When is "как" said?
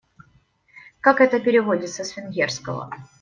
0.99-1.21